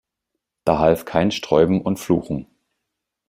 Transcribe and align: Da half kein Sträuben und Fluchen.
Da 0.65 0.79
half 0.79 1.05
kein 1.05 1.29
Sträuben 1.29 1.79
und 1.79 1.99
Fluchen. 1.99 2.47